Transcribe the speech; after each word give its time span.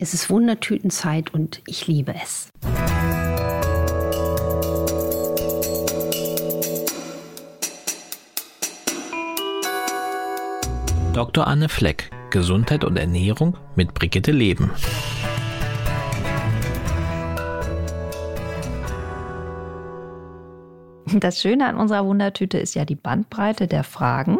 Es 0.00 0.14
ist 0.14 0.30
Wundertütenzeit 0.30 1.34
und 1.34 1.60
ich 1.66 1.88
liebe 1.88 2.14
es. 2.14 2.50
Dr. 11.12 11.48
Anne 11.48 11.68
Fleck, 11.68 12.10
Gesundheit 12.30 12.84
und 12.84 12.96
Ernährung 12.96 13.56
mit 13.74 13.92
Brigitte 13.92 14.30
Leben. 14.30 14.70
Das 21.14 21.40
Schöne 21.40 21.66
an 21.66 21.76
unserer 21.76 22.04
Wundertüte 22.04 22.58
ist 22.58 22.74
ja 22.74 22.84
die 22.84 22.94
Bandbreite 22.94 23.66
der 23.66 23.84
Fragen 23.84 24.38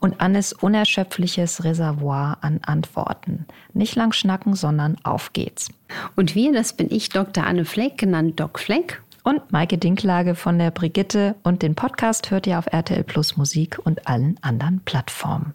und 0.00 0.20
Annes 0.20 0.52
unerschöpfliches 0.52 1.64
Reservoir 1.64 2.38
an 2.40 2.60
Antworten. 2.64 3.46
Nicht 3.74 3.96
lang 3.96 4.12
schnacken, 4.12 4.54
sondern 4.54 4.96
auf 5.02 5.32
geht's. 5.32 5.70
Und 6.16 6.34
wir, 6.34 6.52
das 6.52 6.72
bin 6.72 6.90
ich, 6.90 7.10
Dr. 7.10 7.44
Anne 7.44 7.64
Fleck, 7.64 7.98
genannt 7.98 8.40
Doc 8.40 8.58
Fleck 8.58 9.02
und 9.26 9.50
Maike 9.50 9.76
Dinklage 9.76 10.36
von 10.36 10.56
der 10.56 10.70
Brigitte. 10.70 11.34
Und 11.42 11.62
den 11.62 11.74
Podcast 11.74 12.30
hört 12.30 12.46
ihr 12.46 12.60
auf 12.60 12.68
RTL 12.72 13.02
Plus 13.02 13.36
Musik 13.36 13.76
und 13.82 14.06
allen 14.06 14.38
anderen 14.40 14.82
Plattformen. 14.84 15.52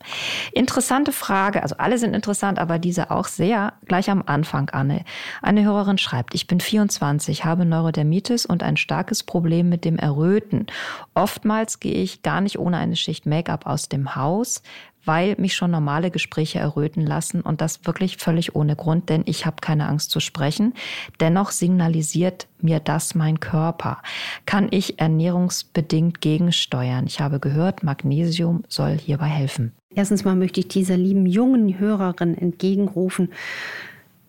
Interessante 0.52 1.14
Frage, 1.14 1.64
also 1.64 1.76
alle 1.78 1.98
sind 1.98 2.14
interessant, 2.14 2.60
aber 2.60 2.80
diese 2.80 3.12
auch 3.12 3.28
sehr. 3.28 3.72
Gleich 3.86 4.10
am 4.10 4.24
Anfang, 4.26 4.70
Anne. 4.72 5.06
Eine 5.42 5.64
Hörerin 5.64 5.98
schreibt, 5.98 6.36
ich 6.36 6.48
bin 6.48 6.60
24, 6.60 7.46
habe 7.46 7.64
Neurodermitis 7.64 8.46
und 8.46 8.62
ein 8.62 8.76
starkes 8.76 9.24
Problem 9.24 9.70
mit 9.70 9.86
dem 9.86 9.98
Erröten. 9.98 10.68
Oftmals 11.14 11.80
gehe 11.80 11.94
ich 11.94 12.24
gar 12.24 12.42
nicht 12.42 12.60
ohne 12.60 12.76
eine 12.76 12.98
Schicht 12.98 13.26
Make-up 13.26 13.66
aus 13.66 13.88
dem 13.88 14.18
Haus 14.18 14.64
weil 15.06 15.36
mich 15.38 15.56
schon 15.56 15.72
normale 15.72 16.12
Gespräche 16.12 16.60
erröten 16.60 17.06
lassen 17.06 17.42
und 17.42 17.62
das 17.62 17.86
wirklich 17.86 18.18
völlig 18.18 18.56
ohne 18.56 18.76
Grund, 18.76 19.10
denn 19.10 19.24
ich 19.26 19.46
habe 19.46 19.58
keine 19.62 19.88
Angst 19.88 20.12
zu 20.12 20.20
sprechen. 20.20 20.74
Dennoch 21.20 21.52
signalisiert 21.52 22.48
mir 22.60 22.80
das 22.80 23.16
mein 23.16 23.40
Körper. 23.40 24.02
Kann 24.46 24.68
ich 24.72 25.00
ernährungsbedingt 25.00 26.22
gegensteuern? 26.22 27.06
Ich 27.08 27.20
habe 27.20 27.40
gehört, 27.40 27.84
Magnesium 27.84 28.64
soll 28.68 28.98
hierbei 28.98 29.28
helfen. 29.28 29.74
Erstens 29.94 30.24
mal 30.24 30.36
möchte 30.36 30.62
ich 30.62 30.68
dieser 30.68 30.98
lieben 30.98 31.26
jungen 31.26 31.80
Hörerin 31.80 32.38
entgegenrufen, 32.38 33.30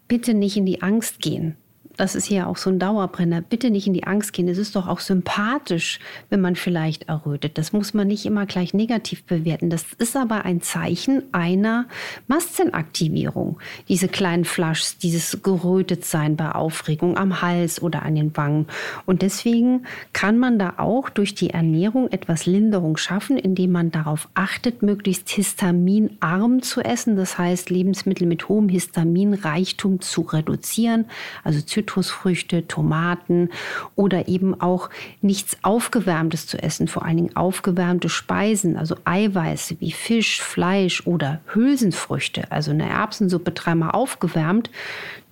bitte 0.09 0.35
nicht 0.35 0.57
in 0.57 0.67
die 0.67 0.83
Angst 0.83 1.21
gehen 1.21 1.57
das 1.97 2.15
ist 2.15 2.29
ja 2.31 2.47
auch 2.47 2.57
so 2.57 2.71
ein 2.71 2.79
Dauerbrenner, 2.79 3.41
bitte 3.41 3.71
nicht 3.71 3.87
in 3.87 3.93
die 3.93 4.05
Angst 4.05 4.33
gehen. 4.33 4.49
Es 4.49 4.59
ist 4.59 4.77
doch 4.77 4.89
auch 4.89 5.01
sympathisch, 5.01 6.01
wenn 6.31 6.41
man 6.41 6.57
vielleicht 6.57 7.09
errötet. 7.09 7.59
Das 7.59 7.73
muss 7.73 7.95
man 7.95 8.09
nicht 8.09 8.25
immer 8.25 8.47
gleich 8.47 8.75
negativ 8.75 9.25
bewerten. 9.25 9.71
Das 9.71 9.85
ist 9.99 10.17
aber 10.17 10.45
ein 10.45 10.63
Zeichen 10.63 11.23
einer 11.33 11.87
Maszenaktivierung. 12.29 13.59
Diese 13.89 14.09
kleinen 14.09 14.45
Flaschs, 14.45 14.99
dieses 14.99 15.43
Gerötetsein 15.43 16.37
bei 16.37 16.53
Aufregung 16.53 17.17
am 17.17 17.43
Hals 17.43 17.83
oder 17.83 18.03
an 18.03 18.15
den 18.15 18.37
Wangen. 18.37 18.67
Und 19.05 19.23
deswegen 19.23 19.87
kann 20.13 20.39
man 20.39 20.59
da 20.59 20.75
auch 20.79 21.11
durch 21.11 21.35
die 21.35 21.51
Ernährung 21.51 22.11
etwas 22.11 22.47
Linderung 22.47 22.97
schaffen, 22.97 23.37
indem 23.37 23.73
man 23.73 23.91
darauf 23.91 24.29
achtet, 24.35 24.83
möglichst 24.83 25.29
histaminarm 25.29 26.63
zu 26.63 26.81
essen. 26.81 27.17
Das 27.17 27.39
heißt, 27.39 27.71
Lebensmittel 27.71 28.27
mit 28.27 28.49
hohem 28.49 28.69
Histaminreichtum 28.69 30.01
zu 30.01 30.23
reduzieren. 30.23 31.07
Also 31.45 31.61
Zitrusfrüchte, 31.83 32.67
Tomaten 32.69 33.51
oder 33.97 34.29
eben 34.29 34.61
auch 34.61 34.89
nichts 35.21 35.57
Aufgewärmtes 35.63 36.47
zu 36.47 36.63
essen, 36.63 36.89
vor 36.89 37.05
allen 37.05 37.17
Dingen 37.17 37.37
aufgewärmte 37.37 38.09
Speisen, 38.09 38.77
also 38.77 38.97
Eiweiße 39.05 39.77
wie 39.81 39.93
Fisch, 39.93 40.41
Fleisch 40.41 41.07
oder 41.07 41.41
Hülsenfrüchte, 41.53 42.51
also 42.51 42.71
eine 42.71 42.89
Erbsensuppe 42.89 43.51
dreimal 43.51 43.91
aufgewärmt, 43.91 44.71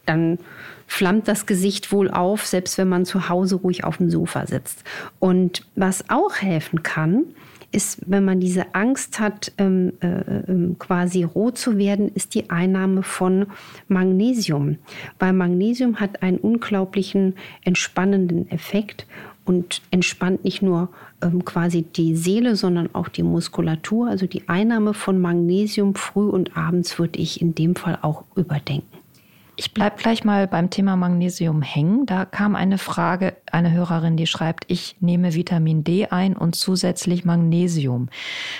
dann 0.06 0.38
flammt 0.86 1.28
das 1.28 1.46
Gesicht 1.46 1.92
wohl 1.92 2.10
auf, 2.10 2.46
selbst 2.46 2.76
wenn 2.76 2.88
man 2.88 3.04
zu 3.06 3.28
Hause 3.28 3.56
ruhig 3.56 3.84
auf 3.84 3.98
dem 3.98 4.10
Sofa 4.10 4.46
sitzt. 4.46 4.82
Und 5.20 5.64
was 5.76 6.10
auch 6.10 6.36
helfen 6.36 6.82
kann, 6.82 7.26
ist, 7.72 7.98
wenn 8.06 8.24
man 8.24 8.40
diese 8.40 8.74
Angst 8.74 9.20
hat, 9.20 9.52
ähm, 9.58 9.92
äh, 10.00 10.06
ähm, 10.48 10.76
quasi 10.78 11.22
rot 11.22 11.58
zu 11.58 11.78
werden, 11.78 12.10
ist 12.14 12.34
die 12.34 12.50
Einnahme 12.50 13.02
von 13.02 13.46
Magnesium. 13.88 14.78
Weil 15.18 15.32
Magnesium 15.32 16.00
hat 16.00 16.22
einen 16.22 16.38
unglaublichen 16.38 17.34
entspannenden 17.64 18.50
Effekt 18.50 19.06
und 19.44 19.82
entspannt 19.90 20.44
nicht 20.44 20.62
nur 20.62 20.90
ähm, 21.22 21.44
quasi 21.44 21.82
die 21.82 22.16
Seele, 22.16 22.56
sondern 22.56 22.94
auch 22.94 23.08
die 23.08 23.22
Muskulatur. 23.22 24.08
Also 24.08 24.26
die 24.26 24.48
Einnahme 24.48 24.94
von 24.94 25.20
Magnesium 25.20 25.94
früh 25.94 26.28
und 26.28 26.56
abends 26.56 26.98
würde 26.98 27.18
ich 27.18 27.40
in 27.40 27.54
dem 27.54 27.76
Fall 27.76 27.98
auch 28.02 28.24
überdenken. 28.36 28.99
Ich 29.60 29.74
bleibe 29.74 29.96
gleich 29.98 30.24
mal 30.24 30.48
beim 30.48 30.70
Thema 30.70 30.96
Magnesium 30.96 31.60
hängen. 31.60 32.06
Da 32.06 32.24
kam 32.24 32.56
eine 32.56 32.78
Frage, 32.78 33.36
eine 33.52 33.72
Hörerin, 33.72 34.16
die 34.16 34.26
schreibt, 34.26 34.64
ich 34.68 34.96
nehme 35.00 35.34
Vitamin 35.34 35.84
D 35.84 36.06
ein 36.06 36.34
und 36.34 36.54
zusätzlich 36.54 37.26
Magnesium. 37.26 38.08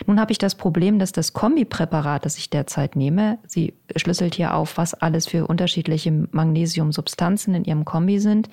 Nun 0.06 0.20
habe 0.20 0.32
ich 0.32 0.36
das 0.36 0.56
Problem, 0.56 0.98
dass 0.98 1.12
das 1.12 1.32
Kombipräparat, 1.32 2.26
das 2.26 2.36
ich 2.36 2.50
derzeit 2.50 2.96
nehme, 2.96 3.38
sie 3.46 3.72
schlüsselt 3.96 4.34
hier 4.34 4.52
auf, 4.52 4.76
was 4.76 4.92
alles 4.92 5.26
für 5.26 5.46
unterschiedliche 5.46 6.12
Magnesiumsubstanzen 6.32 7.54
in 7.54 7.64
ihrem 7.64 7.86
Kombi 7.86 8.18
sind, 8.18 8.50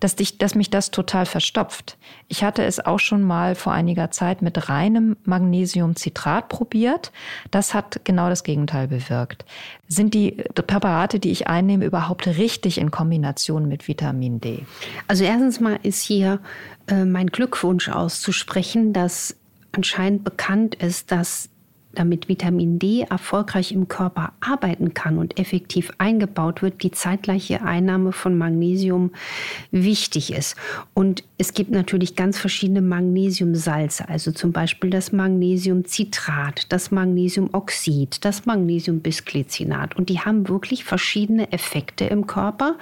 dass, 0.00 0.16
dich, 0.16 0.36
dass 0.36 0.54
mich 0.54 0.68
das 0.68 0.90
total 0.90 1.24
verstopft. 1.24 1.96
Ich 2.28 2.44
hatte 2.44 2.62
es 2.62 2.84
auch 2.84 3.00
schon 3.00 3.22
mal 3.22 3.54
vor 3.54 3.72
einiger 3.72 4.10
Zeit 4.10 4.42
mit 4.42 4.68
reinem 4.68 5.16
Magnesiumcitrat 5.24 6.50
probiert. 6.50 7.10
Das 7.50 7.72
hat 7.72 8.02
genau 8.04 8.28
das 8.28 8.44
Gegenteil 8.44 8.86
bewirkt. 8.86 9.46
Sind 9.92 10.14
die 10.14 10.30
Präparate, 10.54 11.18
die 11.18 11.32
ich 11.32 11.48
einnehme, 11.48 11.84
überhaupt 11.84 12.28
richtig 12.28 12.78
in 12.78 12.92
Kombination 12.92 13.66
mit 13.66 13.88
Vitamin 13.88 14.40
D? 14.40 14.64
Also 15.08 15.24
erstens 15.24 15.58
mal 15.58 15.80
ist 15.82 16.00
hier 16.00 16.38
äh, 16.86 17.04
mein 17.04 17.26
Glückwunsch 17.26 17.88
auszusprechen, 17.88 18.92
dass 18.92 19.36
anscheinend 19.72 20.22
bekannt 20.22 20.76
ist, 20.76 21.10
dass 21.10 21.48
damit 21.92 22.28
Vitamin 22.28 22.78
D 22.78 23.02
erfolgreich 23.02 23.72
im 23.72 23.88
Körper 23.88 24.32
arbeiten 24.40 24.94
kann 24.94 25.18
und 25.18 25.38
effektiv 25.38 25.90
eingebaut 25.98 26.62
wird, 26.62 26.82
die 26.82 26.92
zeitgleiche 26.92 27.62
Einnahme 27.62 28.12
von 28.12 28.38
Magnesium 28.38 29.10
wichtig 29.72 30.32
ist. 30.32 30.56
Und 30.94 31.24
es 31.36 31.52
gibt 31.52 31.70
natürlich 31.70 32.14
ganz 32.14 32.38
verschiedene 32.38 32.80
Magnesiumsalze, 32.80 34.08
also 34.08 34.30
zum 34.30 34.52
Beispiel 34.52 34.90
das 34.90 35.10
Magnesiumcitrat, 35.10 36.72
das 36.72 36.90
Magnesiumoxid, 36.90 38.24
das 38.24 38.46
Magnesiumbisglycinat. 38.46 39.96
Und 39.96 40.10
die 40.10 40.20
haben 40.20 40.48
wirklich 40.48 40.84
verschiedene 40.84 41.50
Effekte 41.52 42.04
im 42.04 42.26
Körper. 42.26 42.76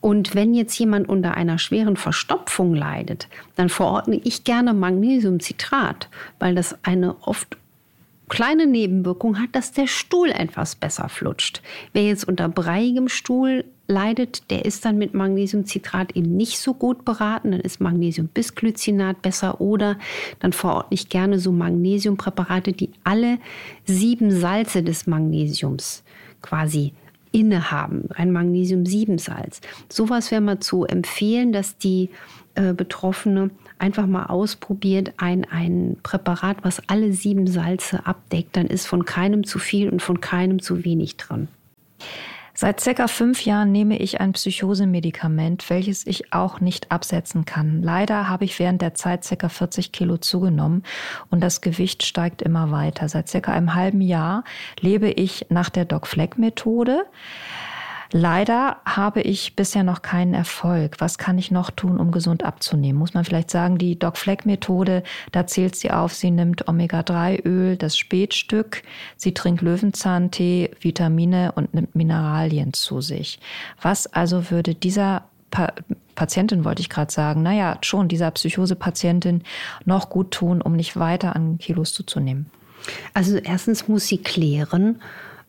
Und 0.00 0.34
wenn 0.34 0.54
jetzt 0.54 0.78
jemand 0.78 1.08
unter 1.08 1.34
einer 1.34 1.58
schweren 1.58 1.96
Verstopfung 1.96 2.74
leidet, 2.74 3.28
dann 3.56 3.68
verordne 3.68 4.16
ich 4.24 4.44
gerne 4.44 4.72
Magnesiumcitrat, 4.72 6.08
weil 6.38 6.54
das 6.54 6.76
eine 6.84 7.16
oft 7.26 7.58
kleine 8.28 8.66
Nebenwirkung 8.66 9.38
hat, 9.40 9.50
dass 9.52 9.72
der 9.72 9.86
Stuhl 9.86 10.30
etwas 10.30 10.76
besser 10.76 11.08
flutscht. 11.08 11.62
Wer 11.92 12.04
jetzt 12.04 12.26
unter 12.26 12.48
breiigem 12.48 13.08
Stuhl 13.08 13.64
leidet, 13.86 14.50
der 14.50 14.64
ist 14.64 14.84
dann 14.84 14.98
mit 14.98 15.14
Magnesiumcitrat 15.14 16.14
eben 16.14 16.36
nicht 16.36 16.58
so 16.58 16.74
gut 16.74 17.04
beraten. 17.04 17.52
Dann 17.52 17.60
ist 17.60 17.80
Magnesiumbisglycinat 17.80 19.22
besser 19.22 19.60
oder 19.60 19.98
dann 20.40 20.52
verordne 20.52 20.94
ich 20.94 21.08
gerne 21.08 21.38
so 21.38 21.50
Magnesiumpräparate, 21.52 22.72
die 22.72 22.90
alle 23.02 23.38
sieben 23.86 24.30
Salze 24.30 24.82
des 24.82 25.06
Magnesiums 25.06 26.04
quasi 26.42 26.92
innehaben. 27.32 28.08
Ein 28.14 28.32
Magnesium-7-Salz. 28.32 29.60
Sowas 29.88 30.30
wäre 30.30 30.40
mal 30.40 30.60
zu 30.60 30.84
empfehlen, 30.84 31.52
dass 31.52 31.78
die 31.78 32.10
äh, 32.54 32.72
Betroffene 32.72 33.50
einfach 33.78 34.06
mal 34.06 34.26
ausprobiert, 34.26 35.12
ein, 35.16 35.44
ein 35.50 35.96
Präparat, 36.02 36.58
was 36.62 36.82
alle 36.88 37.12
sieben 37.12 37.46
Salze 37.46 38.06
abdeckt, 38.06 38.56
dann 38.56 38.66
ist 38.66 38.86
von 38.86 39.04
keinem 39.04 39.44
zu 39.44 39.58
viel 39.58 39.88
und 39.88 40.02
von 40.02 40.20
keinem 40.20 40.60
zu 40.60 40.84
wenig 40.84 41.16
drin. 41.16 41.48
Seit 42.60 42.80
circa 42.80 43.06
fünf 43.06 43.44
Jahren 43.44 43.70
nehme 43.70 44.00
ich 44.00 44.20
ein 44.20 44.32
Psychosemedikament, 44.32 45.70
welches 45.70 46.04
ich 46.08 46.32
auch 46.32 46.58
nicht 46.58 46.90
absetzen 46.90 47.44
kann. 47.44 47.84
Leider 47.84 48.28
habe 48.28 48.44
ich 48.44 48.58
während 48.58 48.82
der 48.82 48.94
Zeit 48.94 49.22
circa 49.22 49.48
40 49.48 49.92
Kilo 49.92 50.16
zugenommen 50.16 50.82
und 51.30 51.40
das 51.40 51.60
Gewicht 51.60 52.02
steigt 52.02 52.42
immer 52.42 52.72
weiter. 52.72 53.08
Seit 53.08 53.28
circa 53.28 53.52
einem 53.52 53.74
halben 53.74 54.00
Jahr 54.00 54.42
lebe 54.80 55.08
ich 55.08 55.46
nach 55.50 55.70
der 55.70 55.84
Doc-Fleck-Methode. 55.84 57.04
Leider 58.10 58.78
habe 58.86 59.20
ich 59.20 59.54
bisher 59.54 59.82
noch 59.82 60.00
keinen 60.00 60.32
Erfolg. 60.32 60.96
Was 60.98 61.18
kann 61.18 61.36
ich 61.36 61.50
noch 61.50 61.70
tun, 61.70 61.98
um 61.98 62.10
gesund 62.10 62.42
abzunehmen? 62.42 62.98
Muss 62.98 63.12
man 63.12 63.24
vielleicht 63.24 63.50
sagen, 63.50 63.76
die 63.76 63.98
Doc 63.98 64.16
Fleck 64.16 64.46
Methode, 64.46 65.02
da 65.32 65.46
zählt 65.46 65.76
sie 65.76 65.90
auf, 65.90 66.14
sie 66.14 66.30
nimmt 66.30 66.68
Omega-3-Öl, 66.68 67.76
das 67.76 67.98
Spätstück, 67.98 68.82
sie 69.16 69.34
trinkt 69.34 69.60
Löwenzahntee, 69.60 70.70
Vitamine 70.80 71.52
und 71.52 71.74
nimmt 71.74 71.94
Mineralien 71.94 72.72
zu 72.72 73.02
sich. 73.02 73.40
Was 73.82 74.06
also 74.06 74.50
würde 74.50 74.74
dieser 74.74 75.24
pa 75.50 75.72
Patientin 76.14 76.64
wollte 76.64 76.80
ich 76.80 76.88
gerade 76.88 77.12
sagen, 77.12 77.42
naja, 77.42 77.78
schon 77.82 78.08
dieser 78.08 78.32
Psychose-Patientin 78.32 79.44
noch 79.84 80.10
gut 80.10 80.32
tun, 80.32 80.60
um 80.60 80.74
nicht 80.74 80.96
weiter 80.96 81.36
an 81.36 81.58
Kilos 81.58 81.92
zuzunehmen? 81.92 82.46
Also 83.14 83.36
erstens 83.36 83.86
muss 83.86 84.08
sie 84.08 84.18
klären, 84.18 85.00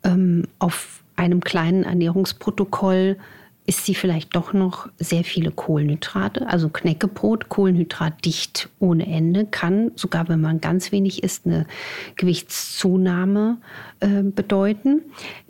ähm, 0.03 0.45
auf 0.59 1.01
einem 1.19 1.41
kleinen 1.41 1.83
Ernährungsprotokoll 1.83 3.17
ist 3.65 3.85
sie 3.85 3.93
vielleicht 3.93 4.35
doch 4.35 4.53
noch 4.53 4.89
sehr 4.97 5.23
viele 5.23 5.51
Kohlenhydrate. 5.51 6.47
Also 6.47 6.69
Knäckebrot, 6.69 7.49
kohlenhydratdicht 7.49 8.69
ohne 8.79 9.05
Ende, 9.05 9.45
kann 9.45 9.91
sogar, 9.95 10.27
wenn 10.27 10.41
man 10.41 10.59
ganz 10.59 10.91
wenig 10.91 11.21
isst, 11.23 11.45
eine 11.45 11.67
Gewichtszunahme 12.15 13.57
äh, 13.99 14.23
bedeuten. 14.23 15.01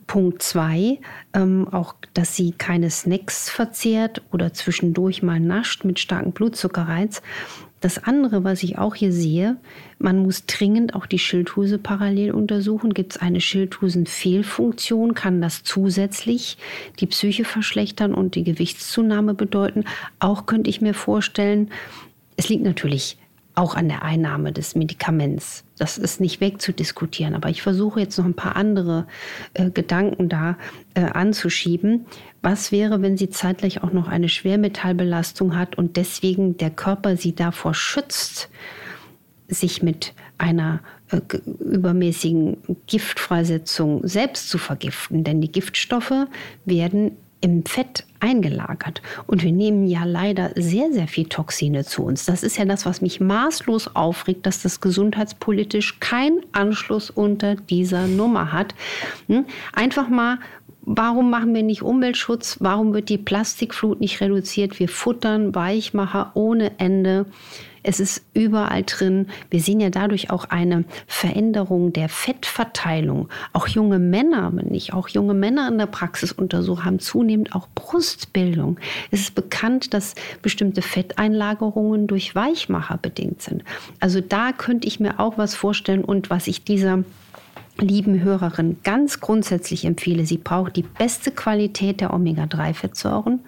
Punkt 0.05 0.41
zwei, 0.41 0.99
ähm, 1.33 1.67
auch, 1.71 1.93
dass 2.15 2.35
sie 2.35 2.51
keine 2.51 2.89
Snacks 2.89 3.49
verzehrt 3.49 4.23
oder 4.31 4.53
zwischendurch 4.53 5.21
mal 5.21 5.39
nascht 5.39 5.85
mit 5.85 5.99
starkem 5.99 6.31
Blutzuckerreiz. 6.31 7.21
Das 7.81 8.03
andere, 8.03 8.43
was 8.43 8.63
ich 8.63 8.77
auch 8.77 8.95
hier 8.95 9.13
sehe, 9.13 9.57
man 9.99 10.19
muss 10.19 10.45
dringend 10.45 10.95
auch 10.95 11.05
die 11.05 11.19
Schilddrüse 11.19 11.77
parallel 11.77 12.31
untersuchen. 12.31 12.93
Gibt 12.93 13.13
es 13.13 13.21
eine 13.21 13.39
Schilddrüsenfehlfunktion? 13.39 15.13
Kann 15.13 15.39
das 15.39 15.63
zusätzlich 15.63 16.57
die 16.99 17.07
Psyche 17.07 17.45
verschlechtern 17.45 18.13
und 18.13 18.35
die 18.35 18.43
Gewichtszunahme 18.43 19.33
bedeuten? 19.33 19.85
Auch 20.19 20.45
könnte 20.45 20.69
ich 20.69 20.81
mir 20.81 20.93
vorstellen, 20.93 21.71
es 22.35 22.49
liegt 22.49 22.63
natürlich 22.63 23.17
auch 23.59 23.75
an 23.75 23.89
der 23.89 24.03
Einnahme 24.03 24.53
des 24.53 24.73
Medikaments. 24.73 25.65
Das 25.77 25.97
ist 25.97 26.21
nicht 26.21 26.39
wegzudiskutieren, 26.39 27.35
aber 27.35 27.49
ich 27.49 27.61
versuche 27.61 27.99
jetzt 27.99 28.17
noch 28.17 28.23
ein 28.23 28.33
paar 28.33 28.55
andere 28.55 29.05
äh, 29.53 29.69
Gedanken 29.69 30.29
da 30.29 30.57
äh, 30.93 31.01
anzuschieben. 31.01 32.05
Was 32.41 32.71
wäre, 32.71 33.01
wenn 33.01 33.17
sie 33.17 33.29
zeitgleich 33.29 33.83
auch 33.83 33.91
noch 33.91 34.07
eine 34.07 34.29
Schwermetallbelastung 34.29 35.57
hat 35.57 35.77
und 35.77 35.97
deswegen 35.97 36.55
der 36.55 36.69
Körper 36.69 37.17
sie 37.17 37.35
davor 37.35 37.73
schützt, 37.73 38.49
sich 39.49 39.83
mit 39.83 40.13
einer 40.37 40.79
äh, 41.11 41.19
übermäßigen 41.43 42.57
Giftfreisetzung 42.87 44.07
selbst 44.07 44.49
zu 44.49 44.57
vergiften? 44.57 45.25
Denn 45.25 45.41
die 45.41 45.51
Giftstoffe 45.51 46.27
werden 46.63 47.11
im 47.41 47.65
Fett 47.65 48.05
eingelagert. 48.19 49.01
Und 49.27 49.43
wir 49.43 49.51
nehmen 49.51 49.87
ja 49.87 50.03
leider 50.03 50.51
sehr, 50.55 50.91
sehr 50.91 51.07
viel 51.07 51.25
Toxine 51.25 51.85
zu 51.85 52.03
uns. 52.03 52.25
Das 52.25 52.43
ist 52.43 52.57
ja 52.57 52.65
das, 52.65 52.85
was 52.85 53.01
mich 53.01 53.21
maßlos 53.21 53.95
aufregt, 53.95 54.45
dass 54.45 54.61
das 54.61 54.81
gesundheitspolitisch 54.81 55.99
keinen 55.99 56.41
Anschluss 56.51 57.09
unter 57.09 57.55
dieser 57.55 58.07
Nummer 58.07 58.51
hat. 58.51 58.75
Hm? 59.27 59.45
Einfach 59.73 60.09
mal 60.09 60.39
Warum 60.91 61.29
machen 61.29 61.53
wir 61.53 61.61
nicht 61.61 61.83
Umweltschutz? 61.83 62.57
Warum 62.61 62.95
wird 62.95 63.09
die 63.09 63.19
Plastikflut 63.19 63.99
nicht 63.99 64.21
reduziert? 64.21 64.79
Wir 64.79 64.89
futtern 64.89 65.53
Weichmacher 65.53 66.31
ohne 66.33 66.79
Ende. 66.79 67.27
Es 67.83 67.99
ist 67.99 68.23
überall 68.33 68.83
drin. 68.83 69.27
Wir 69.49 69.61
sehen 69.61 69.79
ja 69.79 69.89
dadurch 69.89 70.29
auch 70.29 70.45
eine 70.45 70.85
Veränderung 71.07 71.93
der 71.93 72.09
Fettverteilung. 72.09 73.29
Auch 73.53 73.67
junge 73.67 73.99
Männer, 73.99 74.51
wenn 74.53 74.73
ich 74.73 74.93
auch 74.93 75.07
junge 75.09 75.33
Männer 75.33 75.67
in 75.67 75.77
der 75.77 75.85
Praxis 75.85 76.31
untersuche, 76.31 76.85
haben 76.85 76.99
zunehmend 76.99 77.55
auch 77.55 77.67
Brustbildung. 77.75 78.79
Es 79.11 79.21
ist 79.21 79.35
bekannt, 79.35 79.93
dass 79.93 80.15
bestimmte 80.41 80.81
Fetteinlagerungen 80.81 82.07
durch 82.07 82.35
Weichmacher 82.35 82.97
bedingt 82.97 83.41
sind. 83.41 83.63
Also 83.99 84.21
da 84.21 84.51
könnte 84.51 84.87
ich 84.87 84.99
mir 84.99 85.19
auch 85.19 85.37
was 85.37 85.55
vorstellen 85.55 86.03
und 86.03 86.29
was 86.29 86.47
ich 86.47 86.63
dieser 86.63 87.03
lieben 87.81 88.21
Hörerin 88.21 88.77
ganz 88.83 89.19
grundsätzlich 89.19 89.85
empfehle, 89.85 90.25
sie 90.25 90.37
braucht 90.37 90.75
die 90.75 90.83
beste 90.83 91.31
Qualität 91.31 92.01
der 92.01 92.13
Omega-3-Fettsäuren, 92.13 93.39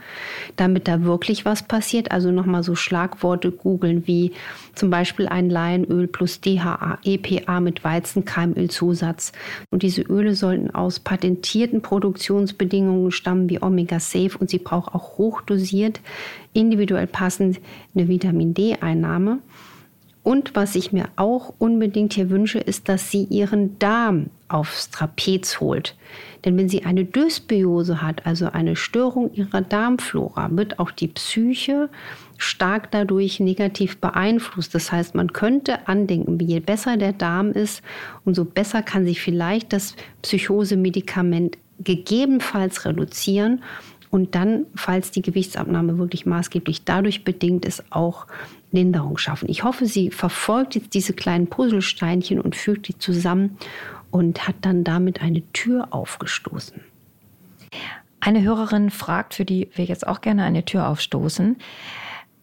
damit 0.56 0.88
da 0.88 1.04
wirklich 1.04 1.46
was 1.46 1.64
passiert. 1.64 2.12
Also 2.12 2.32
nochmal 2.32 2.64
so 2.64 2.76
Schlagworte 2.76 3.52
googeln 3.52 4.08
wie 4.08 4.32
zum 4.76 4.90
Beispiel 4.90 5.28
ein 5.28 5.50
Leinöl 5.50 6.08
plus 6.08 6.42
DHA, 6.42 7.00
EPA 7.04 7.60
mit 7.60 7.84
Weizenkeimölzusatz. 7.84 9.32
Und 9.70 9.84
diese 9.84 10.02
Öle 10.02 10.36
sollten 10.36 10.72
aus 10.72 11.00
patentierten 11.00 11.82
Produktionsbedingungen 11.82 13.12
stammen 13.12 13.50
wie 13.50 13.62
Omega-Safe 13.62 14.38
und 14.40 14.50
sie 14.50 14.60
braucht 14.60 14.94
auch 14.94 15.18
hochdosiert, 15.18 16.02
individuell 16.54 17.08
passend 17.08 17.60
eine 17.94 18.08
Vitamin 18.08 18.54
D-Einnahme. 18.54 19.40
Und 20.24 20.56
was 20.56 20.76
ich 20.76 20.92
mir 20.92 21.06
auch 21.16 21.54
unbedingt 21.58 22.14
hier 22.14 22.30
wünsche, 22.30 22.60
ist, 22.60 22.90
dass 22.90 23.10
sie 23.10 23.24
ihren 23.24 23.80
Darm 23.80 24.28
aufs 24.50 24.92
Trapez 24.92 25.60
holt. 25.60 25.96
Denn 26.46 26.58
wenn 26.58 26.70
sie 26.70 26.86
eine 26.86 27.06
Dysbiose 27.06 28.02
hat, 28.02 28.26
also 28.26 28.48
eine 28.48 28.76
Störung 28.76 29.34
ihrer 29.34 29.62
Darmflora, 29.62 30.50
wird 30.52 30.78
auch 30.78 30.92
die 30.92 31.08
Psyche 31.08 31.90
stark 32.38 32.92
dadurch 32.92 33.40
negativ 33.40 33.98
beeinflusst. 33.98 34.76
Das 34.76 34.92
heißt, 34.92 35.16
man 35.16 35.34
könnte 35.34 35.88
andenken, 35.88 36.40
je 36.40 36.60
besser 36.60 36.98
der 36.98 37.14
Darm 37.14 37.52
ist, 37.52 37.82
umso 38.24 38.46
besser 38.46 38.84
kann 38.84 39.06
sich 39.06 39.22
vielleicht 39.22 39.74
das 39.74 39.96
Psychosemedikament 40.22 41.58
gegebenenfalls 41.84 42.86
reduzieren 42.86 43.64
und 44.12 44.36
dann, 44.36 44.66
falls 44.76 45.12
die 45.12 45.22
Gewichtsabnahme 45.22 45.98
wirklich 45.98 46.26
maßgeblich 46.26 46.84
dadurch 46.84 47.24
bedingt 47.24 47.66
ist, 47.66 47.84
auch 47.92 48.28
Linderung 48.72 49.18
schaffen. 49.18 49.50
Ich 49.50 49.64
hoffe, 49.64 49.86
sie 49.86 50.12
verfolgt 50.12 50.76
jetzt 50.76 50.94
diese 50.94 51.14
kleinen 51.14 51.48
Puzzlesteinchen 51.48 52.40
und 52.40 52.56
fügt 52.56 52.90
die 52.90 52.98
zusammen 52.98 53.58
und 54.12 54.48
hat 54.48 54.56
dann 54.62 54.84
damit 54.84 55.22
eine 55.22 55.42
Tür 55.54 55.88
aufgestoßen. 55.92 56.82
Eine 58.20 58.44
Hörerin 58.44 58.92
fragt, 58.92 59.34
für 59.34 59.46
die 59.46 59.70
wir 59.74 59.86
jetzt 59.86 60.06
auch 60.06 60.22
gerne 60.22 60.44
eine 60.44 60.66
Tür 60.66 60.88
aufstoßen. 60.88 61.56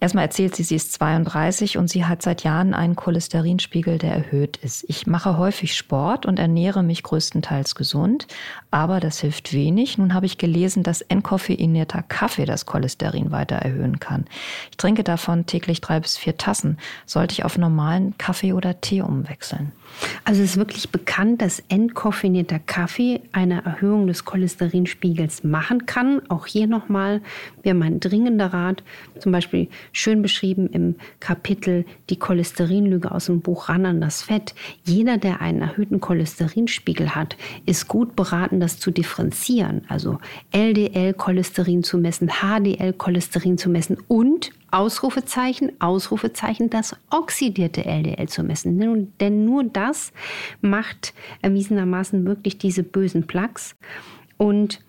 Erstmal 0.01 0.25
erzählt 0.25 0.55
sie, 0.55 0.63
sie 0.63 0.77
ist 0.77 0.93
32 0.93 1.77
und 1.77 1.91
sie 1.91 2.05
hat 2.05 2.23
seit 2.23 2.45
Jahren 2.45 2.73
einen 2.73 2.95
Cholesterinspiegel, 2.95 3.99
der 3.99 4.13
erhöht 4.13 4.57
ist. 4.59 4.85
Ich 4.87 5.09
mache 5.09 5.39
häufig 5.39 5.75
Sport 5.75 6.25
und 6.25 6.39
ernähre 6.39 6.85
mich 6.85 7.03
größtenteils 7.03 7.75
gesund, 7.75 8.29
aber 8.71 9.01
das 9.01 9.19
hilft 9.19 9.53
wenig. 9.53 9.99
Nun 9.99 10.15
habe 10.15 10.27
ich 10.27 10.39
gelesen, 10.39 10.85
dass 10.85 11.01
entkoffeinierter 11.01 12.03
Kaffee 12.03 12.45
das 12.45 12.65
Cholesterin 12.65 13.33
weiter 13.33 13.57
erhöhen 13.57 13.99
kann. 13.99 14.27
Ich 14.71 14.77
trinke 14.77 15.03
davon 15.03 15.47
täglich 15.47 15.81
drei 15.81 15.99
bis 15.99 16.17
vier 16.17 16.37
Tassen. 16.37 16.79
Sollte 17.05 17.33
ich 17.33 17.45
auf 17.45 17.59
normalen 17.59 18.17
Kaffee 18.19 18.53
oder 18.53 18.81
Tee 18.81 19.03
umwechseln? 19.03 19.73
Also 20.25 20.43
es 20.43 20.51
ist 20.51 20.57
wirklich 20.59 20.91
bekannt, 20.91 21.43
dass 21.43 21.61
entkoffinierter 21.69 22.59
Kaffee 22.59 23.21
eine 23.33 23.65
Erhöhung 23.65 24.07
des 24.07 24.25
Cholesterinspiegels 24.25 25.45
machen 25.45 25.87
kann. 25.87 26.23
Auch 26.29 26.47
hier 26.47 26.67
nochmal 26.67 27.21
wäre 27.63 27.75
mein 27.75 27.99
dringender 27.99 28.53
Rat, 28.53 28.83
zum 29.19 29.33
Beispiel 29.33 29.69
schön 29.93 30.23
beschrieben 30.23 30.69
im 30.69 30.97
Kapitel 31.21 31.85
Die 32.11 32.19
Cholesterinlüge 32.19 33.13
aus 33.13 33.27
dem 33.27 33.41
Buch 33.41 33.69
Ran 33.69 33.87
an 33.87 34.01
das 34.01 34.23
Fett. 34.23 34.55
Jeder, 34.85 35.19
der 35.19 35.41
einen 35.41 35.63
erhöhten 35.63 36.01
Cholesterinspiegel 36.01 37.15
hat, 37.15 37.37
ist 37.67 37.89
gut 37.89 38.17
beraten, 38.17 38.61
das 38.61 38.79
zu 38.79 38.91
differenzieren. 38.91 39.83
Also 39.89 40.19
LDL-Cholesterin 40.53 41.83
zu 41.83 41.99
messen, 41.99 42.29
HDL-Cholesterin 42.29 43.59
zu 43.59 43.71
messen 43.71 43.99
und 44.09 44.53
Ausrufezeichen, 44.71 45.73
Ausrufezeichen, 45.81 46.69
das 46.69 46.95
oxidierte 47.11 47.85
LDL 47.85 48.29
zu 48.29 48.43
messen. 48.43 48.79
Denn 49.21 49.45
nur 49.45 49.65
das 49.65 50.13
macht 50.61 51.15
erwiesenermaßen 51.43 52.27
wirklich 52.27 52.59
diese 52.59 52.83
bösen 52.83 53.27
Plaques. 53.27 53.77
Und 54.37 54.81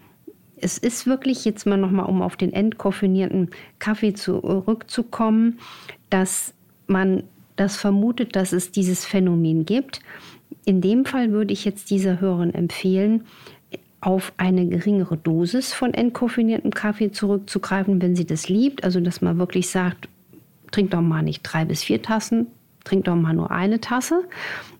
es 0.61 0.77
ist 0.77 1.07
wirklich 1.07 1.45
jetzt 1.45 1.65
mal 1.65 1.77
nochmal, 1.77 2.05
um 2.05 2.21
auf 2.21 2.35
den 2.35 2.53
entkoffinierten 2.53 3.49
Kaffee 3.79 4.13
zurückzukommen, 4.13 5.59
dass 6.09 6.53
man 6.87 7.23
das 7.55 7.77
vermutet, 7.77 8.35
dass 8.35 8.53
es 8.53 8.71
dieses 8.71 9.05
Phänomen 9.05 9.65
gibt. 9.65 10.01
In 10.65 10.81
dem 10.81 11.05
Fall 11.05 11.31
würde 11.31 11.53
ich 11.53 11.65
jetzt 11.65 11.89
dieser 11.89 12.19
Hörerin 12.19 12.53
empfehlen, 12.53 13.25
auf 14.01 14.31
eine 14.37 14.65
geringere 14.65 15.17
Dosis 15.17 15.73
von 15.73 15.93
entkoffiniertem 15.93 16.71
Kaffee 16.71 17.11
zurückzugreifen, 17.11 18.01
wenn 18.01 18.15
sie 18.15 18.25
das 18.25 18.47
liebt. 18.47 18.83
Also, 18.83 19.01
dass 19.01 19.21
man 19.21 19.37
wirklich 19.37 19.69
sagt, 19.69 20.07
trink 20.71 20.91
doch 20.91 21.01
mal 21.01 21.21
nicht 21.21 21.41
drei 21.43 21.65
bis 21.65 21.83
vier 21.83 22.01
Tassen, 22.01 22.47
trink 22.85 23.05
doch 23.05 23.15
mal 23.15 23.33
nur 23.33 23.51
eine 23.51 23.81
Tasse 23.81 24.23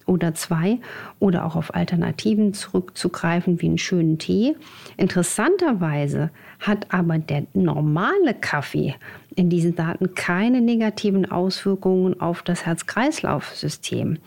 oder 0.10 0.34
zwei 0.34 0.80
oder 1.20 1.46
auch 1.46 1.56
auf 1.56 1.74
Alternativen 1.75 2.54
zurückzugreifen 2.54 3.62
wie 3.62 3.68
einen 3.68 3.78
schönen 3.78 4.18
Tee. 4.18 4.56
Interessanterweise 4.98 6.32
hat 6.60 6.88
aber 6.89 7.20
der 7.20 7.44
normale 7.54 8.34
Kaffee 8.34 8.96
in 9.36 9.50
diesen 9.50 9.75
Daten 9.75 10.16
keine 10.16 10.60
negativen 10.60 11.32
Auswirkungen 11.32 12.20
auf 12.20 12.42
das 12.42 12.66
Herz-Kreislauf-System. 12.66 14.18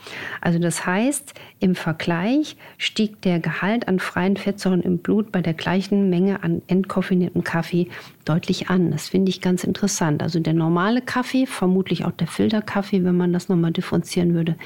Also 0.40 0.58
das 0.58 0.86
heißt, 0.86 1.34
im 1.60 1.74
Vergleich 1.74 2.56
stieg 2.78 3.20
der 3.20 3.38
Gehalt 3.38 3.88
an 3.88 3.98
freien 3.98 4.38
Fettsäuren 4.38 4.80
im 4.80 4.98
Blut 4.98 5.30
bei 5.30 5.42
der 5.42 5.52
gleichen 5.52 6.08
Menge 6.08 6.42
an 6.42 6.62
entkoffiniertem 6.66 7.44
Kaffee 7.44 7.88
deutlich 8.24 8.70
an. 8.70 8.90
Das 8.90 9.10
finde 9.10 9.28
ich 9.28 9.42
ganz 9.42 9.64
interessant. 9.64 10.22
Also 10.22 10.40
der 10.40 10.54
normale 10.54 11.02
Kaffee, 11.02 11.44
vermutlich 11.44 12.06
auch 12.06 12.12
der 12.12 12.28
Filterkaffee, 12.28 13.04
wenn 13.04 13.16
man 13.16 13.34
das 13.34 13.50
nochmal 13.50 13.72
differenzieren 13.72 14.32
würde, 14.32 14.56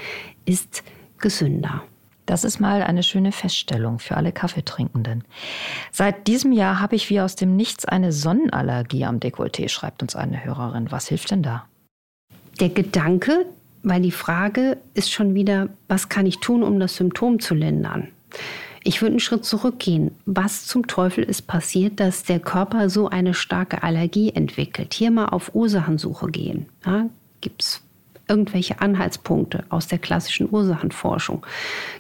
ist 0.45 0.85
gesünder. 1.19 1.83
Das 2.27 2.43
ist 2.43 2.59
mal 2.59 2.83
eine 2.83 3.05
schöne 3.05 3.31
Feststellung 3.31 4.01
für 4.01 4.17
alle 4.17 4.33
Kaffeetrinkenden. 4.33 5.23
Seit 5.93 6.27
diesem 6.27 6.51
Jahr 6.51 6.81
habe 6.81 6.97
ich 6.97 7.09
wie 7.09 7.21
aus 7.21 7.37
dem 7.37 7.55
Nichts 7.55 7.85
eine 7.85 8.13
Sonnenallergie 8.13 9.05
am 9.05 9.21
Dekolleté, 9.21 9.69
schreibt 9.69 10.03
uns 10.03 10.17
eine 10.17 10.45
Hörerin. 10.45 10.91
Was 10.91 11.07
hilft 11.07 11.31
denn 11.31 11.45
da? 11.45 11.67
Der 12.59 12.71
Gedanke, 12.71 13.47
weil 13.85 14.03
die 14.03 14.11
Frage 14.11 14.79
ist 14.95 15.13
schon 15.13 15.35
wieder, 15.35 15.69
was 15.87 16.09
kann 16.09 16.27
ich 16.27 16.41
tun, 16.41 16.65
um 16.65 16.81
das 16.81 16.97
Symptom 16.97 17.39
zu 17.39 17.55
lindern? 17.55 18.09
Ich 18.83 19.03
würde 19.03 19.13
einen 19.13 19.21
Schritt 19.21 19.45
zurückgehen. 19.45 20.13
Was 20.27 20.67
zum 20.67 20.87
Teufel 20.87 21.25
ist 21.25 21.47
passiert, 21.47 22.01
dass 22.01 22.25
der 22.25 22.41
Körper 22.41 22.89
so 22.89 23.09
eine 23.09 23.35
starke 23.35 23.83
Allergie 23.83 24.31
entwickelt? 24.31 24.95
Hier 24.95 25.11
mal 25.11 25.27
auf 25.27 25.55
Ursachensuche 25.55 26.29
gehen. 26.29 26.67
Ja, 26.85 27.07
Gibt 27.41 27.63
es 27.63 27.83
irgendwelche 28.29 28.81
Anhaltspunkte 28.81 29.65
aus 29.69 29.87
der 29.87 29.99
klassischen 29.99 30.49
Ursachenforschung? 30.51 31.47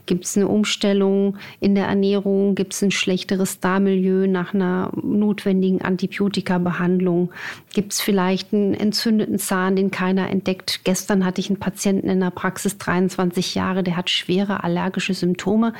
Gibt 0.06 0.24
es 0.24 0.36
eine 0.36 0.48
Umstellung 0.48 1.36
in 1.60 1.74
der 1.74 1.86
Ernährung? 1.86 2.54
Gibt 2.54 2.74
es 2.74 2.82
ein 2.82 2.90
schlechteres 2.90 3.60
Darmmilieu 3.60 4.26
nach 4.26 4.54
einer 4.54 4.90
notwendigen 4.94 5.82
Antibiotikabehandlung? 5.82 7.30
Gibt 7.72 7.92
es 7.92 8.00
vielleicht 8.00 8.52
einen 8.52 8.74
entzündeten 8.74 9.38
Zahn, 9.38 9.76
den 9.76 9.90
keiner 9.90 10.30
entdeckt? 10.30 10.80
Gestern 10.84 11.24
hatte 11.24 11.40
ich 11.40 11.48
einen 11.50 11.58
Patienten 11.58 12.08
in 12.08 12.20
der 12.20 12.30
Praxis, 12.30 12.78
23 12.78 13.54
Jahre, 13.54 13.82
der 13.82 13.96
hat 13.96 14.10
schwere 14.10 14.64
allergische 14.64 15.14
Symptome 15.14 15.72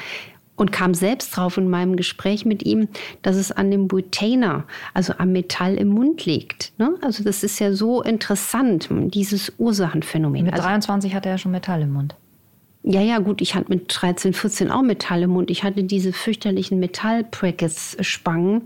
und 0.56 0.72
kam 0.72 0.94
selbst 0.94 1.36
drauf 1.36 1.56
in 1.56 1.68
meinem 1.68 1.96
Gespräch 1.96 2.44
mit 2.44 2.64
ihm, 2.64 2.88
dass 3.22 3.36
es 3.36 3.52
an 3.52 3.70
dem 3.70 3.88
Butainer, 3.88 4.64
also 4.94 5.14
am 5.18 5.32
Metall 5.32 5.76
im 5.76 5.88
Mund 5.88 6.25
liegt. 6.25 6.72
Ne? 6.78 6.94
Also 7.02 7.22
das 7.22 7.42
ist 7.42 7.58
ja 7.58 7.72
so 7.72 8.02
interessant, 8.02 8.88
dieses 8.90 9.52
Ursachenphänomen. 9.58 10.44
Mit 10.44 10.54
also, 10.54 10.64
23 10.64 11.14
hatte 11.14 11.28
er 11.28 11.38
schon 11.38 11.52
Metall 11.52 11.82
im 11.82 11.92
Mund. 11.92 12.14
Ja, 12.88 13.00
ja, 13.00 13.18
gut, 13.18 13.40
ich 13.40 13.56
hatte 13.56 13.68
mit 13.68 13.86
13, 13.88 14.32
14 14.32 14.70
auch 14.70 14.82
Metall 14.82 15.22
im 15.25 15.30
Mund. 15.30 15.50
Ich 15.50 15.64
hatte 15.64 15.82
diese 15.82 16.12
fürchterlichen 16.12 16.78
Metall-Brackets-Spangen. 16.78 18.62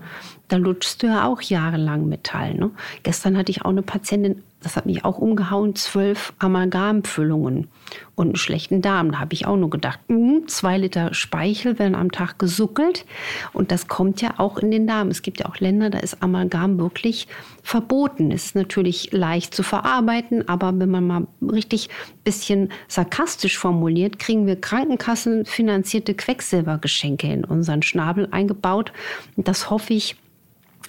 Da 0.50 0.56
lutschst 0.56 1.04
du 1.04 1.06
ja 1.06 1.26
auch 1.26 1.40
jahrelang 1.42 2.08
Metall. 2.08 2.54
Ne? 2.54 2.72
Gestern 3.04 3.36
hatte 3.36 3.52
ich 3.52 3.64
auch 3.64 3.70
eine 3.70 3.82
Patientin, 3.82 4.42
das 4.60 4.74
hat 4.74 4.84
mich 4.84 5.04
auch 5.04 5.16
umgehauen, 5.16 5.76
zwölf 5.76 6.32
Amalgamfüllungen 6.40 7.68
und 8.16 8.26
einen 8.26 8.36
schlechten 8.36 8.82
Darm. 8.82 9.12
Da 9.12 9.20
habe 9.20 9.32
ich 9.32 9.46
auch 9.46 9.56
nur 9.56 9.70
gedacht, 9.70 10.00
mh, 10.08 10.48
zwei 10.48 10.76
Liter 10.76 11.14
Speichel 11.14 11.78
werden 11.78 11.94
am 11.94 12.10
Tag 12.10 12.40
gesuckelt 12.40 13.06
und 13.52 13.70
das 13.70 13.86
kommt 13.86 14.20
ja 14.22 14.34
auch 14.38 14.58
in 14.58 14.72
den 14.72 14.88
Darm. 14.88 15.08
Es 15.08 15.22
gibt 15.22 15.38
ja 15.38 15.46
auch 15.46 15.58
Länder, 15.58 15.88
da 15.88 16.00
ist 16.00 16.20
Amalgam 16.20 16.80
wirklich 16.80 17.28
verboten. 17.62 18.32
Ist 18.32 18.56
natürlich 18.56 19.12
leicht 19.12 19.54
zu 19.54 19.62
verarbeiten, 19.62 20.48
aber 20.48 20.76
wenn 20.76 20.90
man 20.90 21.06
mal 21.06 21.26
richtig 21.40 21.88
ein 21.90 22.24
bisschen 22.24 22.72
sarkastisch 22.88 23.56
formuliert, 23.56 24.18
kriegen 24.18 24.48
wir 24.48 24.60
krankenkassenfinanzierte 24.60 26.14
Quecksilbergeschenke 26.14 27.32
in 27.32 27.44
unseren 27.44 27.82
Schnabel 27.82 28.26
eingebaut. 28.32 28.92
Und 29.36 29.46
das 29.46 29.70
hoffe 29.70 29.94
ich, 29.94 30.16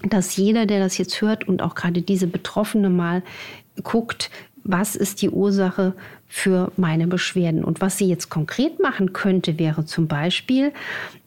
dass 0.03 0.35
jeder, 0.35 0.65
der 0.65 0.79
das 0.79 0.97
jetzt 0.97 1.21
hört 1.21 1.47
und 1.47 1.61
auch 1.61 1.75
gerade 1.75 2.01
diese 2.01 2.27
Betroffene 2.27 2.89
mal 2.89 3.23
guckt, 3.83 4.29
was 4.63 4.95
ist 4.95 5.21
die 5.21 5.29
Ursache 5.29 5.93
für 6.27 6.71
meine 6.77 7.07
Beschwerden. 7.07 7.63
Und 7.63 7.81
was 7.81 7.97
sie 7.97 8.07
jetzt 8.07 8.29
konkret 8.29 8.79
machen 8.79 9.13
könnte, 9.13 9.59
wäre 9.59 9.85
zum 9.85 10.07
Beispiel, 10.07 10.71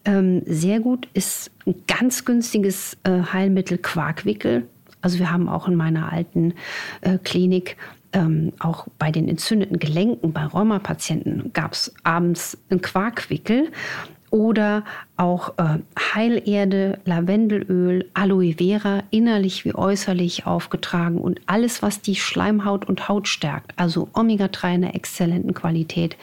ähm, 0.04 0.42
sehr 0.46 0.80
gut 0.80 1.08
ist 1.14 1.50
ein 1.66 1.74
ganz 1.86 2.24
günstiges 2.24 2.96
äh, 3.04 3.22
Heilmittel 3.32 3.78
Quarkwickel. 3.78 4.66
Also 5.00 5.18
wir 5.18 5.30
haben 5.30 5.48
auch 5.48 5.68
in 5.68 5.74
meiner 5.74 6.12
alten 6.12 6.54
äh, 7.02 7.18
Klinik 7.18 7.76
ähm, 8.14 8.52
auch 8.60 8.86
bei 8.98 9.10
den 9.10 9.28
entzündeten 9.28 9.78
Gelenken, 9.78 10.32
bei 10.32 10.46
Rheumapatienten 10.46 11.52
gab 11.52 11.72
es 11.72 11.92
abends 12.04 12.56
einen 12.70 12.80
Quarkwickel 12.80 13.70
oder 14.34 14.82
auch 15.16 15.54
äh, 15.58 15.78
Heilerde, 15.96 16.98
Lavendelöl, 17.04 18.10
Aloe 18.14 18.54
Vera, 18.58 19.04
innerlich 19.10 19.64
wie 19.64 19.76
äußerlich 19.76 20.44
aufgetragen 20.44 21.18
und 21.18 21.40
alles, 21.46 21.82
was 21.82 22.00
die 22.00 22.16
Schleimhaut 22.16 22.84
und 22.84 23.08
Haut 23.08 23.28
stärkt, 23.28 23.78
also 23.78 24.08
Omega-3 24.12 24.74
in 24.74 24.84
einer 24.84 24.96
exzellenten 24.96 25.54
Qualität, 25.54 26.16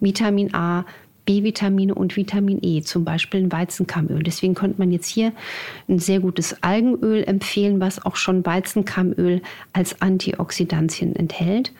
Vitamin 0.00 0.54
A, 0.54 0.86
B-Vitamine 1.26 1.94
und 1.94 2.16
Vitamin 2.16 2.58
E, 2.62 2.80
zum 2.80 3.04
Beispiel 3.04 3.42
ein 3.42 3.52
Weizenkammöl. 3.52 4.22
Deswegen 4.22 4.54
könnte 4.54 4.78
man 4.78 4.90
jetzt 4.90 5.08
hier 5.08 5.32
ein 5.90 5.98
sehr 5.98 6.20
gutes 6.20 6.62
Algenöl 6.62 7.22
empfehlen, 7.22 7.80
was 7.80 8.02
auch 8.02 8.16
schon 8.16 8.46
Weizenkammöl 8.46 9.42
als 9.74 10.00
Antioxidantien 10.00 11.14
enthält. 11.14 11.74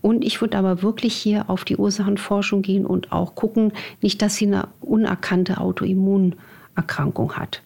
Und 0.00 0.24
ich 0.24 0.40
würde 0.40 0.58
aber 0.58 0.82
wirklich 0.82 1.14
hier 1.14 1.50
auf 1.50 1.64
die 1.64 1.76
Ursachenforschung 1.76 2.62
gehen 2.62 2.86
und 2.86 3.12
auch 3.12 3.34
gucken, 3.34 3.72
nicht, 4.00 4.22
dass 4.22 4.36
sie 4.36 4.46
eine 4.46 4.68
unerkannte 4.80 5.58
Autoimmunerkrankung 5.58 7.34
hat. 7.34 7.62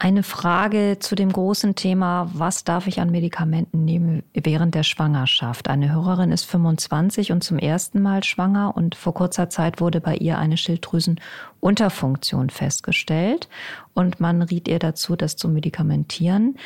Eine 0.00 0.22
Frage 0.22 0.98
zu 1.00 1.16
dem 1.16 1.32
großen 1.32 1.74
Thema, 1.74 2.30
was 2.32 2.62
darf 2.62 2.86
ich 2.86 3.00
an 3.00 3.10
Medikamenten 3.10 3.84
nehmen 3.84 4.22
während 4.32 4.76
der 4.76 4.84
Schwangerschaft? 4.84 5.68
Eine 5.68 5.92
Hörerin 5.92 6.30
ist 6.30 6.44
25 6.44 7.32
und 7.32 7.42
zum 7.42 7.58
ersten 7.58 8.00
Mal 8.00 8.22
schwanger 8.22 8.76
und 8.76 8.94
vor 8.94 9.12
kurzer 9.12 9.50
Zeit 9.50 9.80
wurde 9.80 10.00
bei 10.00 10.14
ihr 10.14 10.38
eine 10.38 10.56
Schilddrüsenunterfunktion 10.56 12.50
festgestellt 12.50 13.48
und 13.92 14.20
man 14.20 14.42
riet 14.42 14.68
ihr 14.68 14.78
dazu, 14.78 15.16
das 15.16 15.34
zu 15.34 15.48
medikamentieren. 15.48 16.56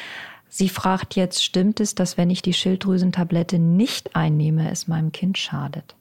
Sie 0.54 0.68
fragt 0.68 1.16
jetzt, 1.16 1.42
stimmt 1.42 1.80
es, 1.80 1.94
dass 1.94 2.18
wenn 2.18 2.28
ich 2.28 2.42
die 2.42 2.52
Schilddrüsentablette 2.52 3.58
nicht 3.58 4.14
einnehme, 4.14 4.70
es 4.70 4.86
meinem 4.86 5.10
Kind 5.10 5.38
schadet? 5.38 5.94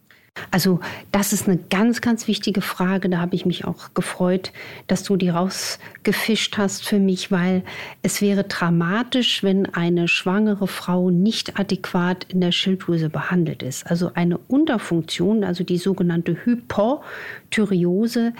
Also 0.52 0.82
das 1.14 1.32
ist 1.32 1.48
eine 1.48 1.56
ganz, 1.56 2.02
ganz 2.02 2.28
wichtige 2.28 2.60
Frage. 2.60 3.08
Da 3.08 3.20
habe 3.20 3.34
ich 3.34 3.46
mich 3.46 3.64
auch 3.64 3.94
gefreut, 3.94 4.52
dass 4.88 5.04
du 5.04 5.16
die 5.16 5.30
rausgefischt 5.30 6.58
hast 6.58 6.86
für 6.86 7.00
mich, 7.00 7.32
weil 7.32 7.64
es 8.02 8.22
wäre 8.22 8.44
dramatisch, 8.44 9.42
wenn 9.42 9.74
eine 9.74 10.10
schwangere 10.10 10.68
Frau 10.68 11.12
nicht 11.12 11.58
adäquat 11.58 12.26
in 12.26 12.42
der 12.42 12.52
Schilddrüse 12.52 13.10
behandelt 13.10 13.64
ist. 13.64 13.90
Also 13.90 14.12
eine 14.16 14.38
Unterfunktion, 14.38 15.46
also 15.46 15.64
die 15.64 15.78
sogenannte 15.78 16.36
Hypothyreose, 16.44 18.34